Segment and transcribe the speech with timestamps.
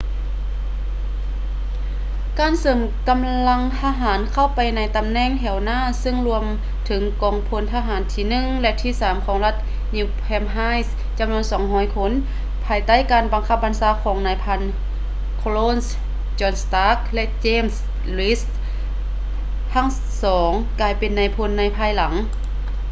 [2.39, 6.43] ການເສີມກຳລັງທະຫານເຂົ້າໄປໃນຕຳແໜ່ງແຖວໜ້າເຊິ່ງລວມ
[6.85, 9.55] ເຖິງກອງພົນທະຫານທີ 1 ແລະ ທີ3 ຂອງລັດ
[9.95, 12.11] new hampshire ຈຳນວນ 200 ຄົນ
[12.65, 14.61] ພາຍໃຕ້ການບັງຄັບບັນຊາຂອງນາຍພັນ
[15.41, 15.87] colonels
[16.39, 17.75] john stark ແລະ james
[18.17, 18.39] reed
[19.73, 19.87] ທັງ
[20.23, 20.49] ສອງ
[20.81, 22.13] ກາຍເປັນນາຍພົນໃນພາຍຫຼັງ